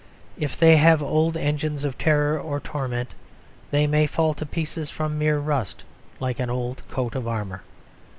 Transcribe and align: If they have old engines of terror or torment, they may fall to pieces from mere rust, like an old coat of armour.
If 0.35 0.57
they 0.57 0.77
have 0.77 1.03
old 1.03 1.37
engines 1.37 1.83
of 1.83 1.95
terror 1.95 2.39
or 2.39 2.59
torment, 2.59 3.11
they 3.69 3.85
may 3.85 4.07
fall 4.07 4.33
to 4.33 4.47
pieces 4.47 4.89
from 4.89 5.19
mere 5.19 5.37
rust, 5.37 5.83
like 6.19 6.39
an 6.39 6.49
old 6.49 6.81
coat 6.89 7.13
of 7.13 7.27
armour. 7.27 7.61